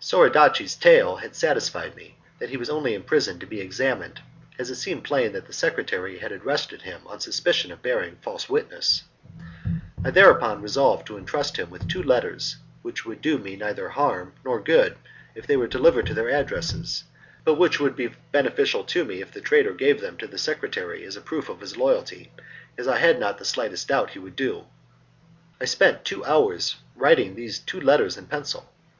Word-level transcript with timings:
Soradaci's 0.00 0.76
tale 0.76 1.16
had 1.16 1.34
satisfied 1.34 1.96
me 1.96 2.16
that 2.38 2.50
he 2.50 2.56
was 2.56 2.70
only 2.70 2.94
imprisoned 2.94 3.40
to 3.40 3.46
be 3.48 3.60
examined, 3.60 4.20
as 4.56 4.70
it 4.70 4.76
seemed 4.76 5.02
plain 5.02 5.32
that 5.32 5.46
the 5.48 5.52
secretary 5.52 6.18
had 6.20 6.30
arrested 6.30 6.82
him 6.82 7.00
on 7.04 7.18
suspicion 7.18 7.72
of 7.72 7.82
bearing 7.82 8.14
false 8.20 8.48
witness. 8.48 9.02
I 10.04 10.12
thereupon 10.12 10.62
resolved 10.62 11.08
to 11.08 11.18
entrust 11.18 11.56
him 11.56 11.68
with 11.68 11.88
two 11.88 12.00
letters 12.00 12.58
which 12.82 13.04
would 13.04 13.20
do 13.20 13.38
me 13.38 13.56
neither 13.56 13.88
good 13.88 13.94
nor 14.44 14.60
harm 14.68 14.96
if 15.34 15.48
they 15.48 15.56
were 15.56 15.66
delivered 15.66 16.08
at 16.10 16.14
their 16.14 16.30
addresses, 16.30 17.02
but 17.44 17.54
which 17.54 17.80
would 17.80 17.96
be 17.96 18.14
beneficial 18.30 18.84
to 18.84 19.04
me 19.04 19.20
if 19.20 19.32
the 19.32 19.40
traitor 19.40 19.72
gave 19.72 20.00
them 20.00 20.16
to 20.18 20.28
the 20.28 20.38
secretary 20.38 21.04
as 21.04 21.16
a 21.16 21.20
proof 21.20 21.48
of 21.48 21.60
his 21.60 21.76
loyalty, 21.76 22.30
as 22.78 22.86
I 22.86 22.98
had 22.98 23.18
not 23.18 23.38
the 23.38 23.44
slightest 23.44 23.88
doubt 23.88 24.10
he 24.10 24.20
would 24.20 24.36
do. 24.36 24.66
I 25.60 25.64
spent 25.64 26.04
two 26.04 26.24
hours 26.24 26.76
in 26.94 27.00
writing 27.02 27.34
these 27.34 27.58
two 27.58 27.80
letters 27.80 28.16
in 28.16 28.26
pencil. 28.28 28.70